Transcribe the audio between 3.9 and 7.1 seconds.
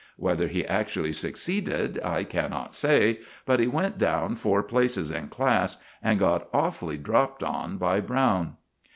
down four places in class, and got awfully